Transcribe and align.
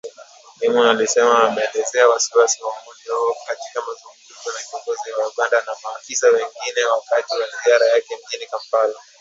Eamon 0.61 0.87
alisema 0.87 1.43
ameelezea 1.43 2.07
wasiwasi 2.09 2.63
wa 2.63 2.69
umoja 2.69 3.13
huo, 3.19 3.35
katika 3.47 3.79
mazungumzo 3.81 4.51
na 4.51 4.59
kiongozi 4.69 5.11
wa 5.11 5.27
Uganda 5.27 5.57
na 5.65 5.75
maafisa 5.83 6.27
wengine 6.27 6.83
wakati 6.91 7.33
wa 7.35 7.47
ziara 7.63 7.85
yake 7.85 8.15
mjini 8.27 8.45
kampala 8.47 8.93